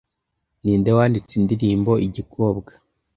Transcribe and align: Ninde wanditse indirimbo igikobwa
Ninde 0.63 0.89
wanditse 0.97 1.31
indirimbo 1.35 1.91
igikobwa 2.07 2.71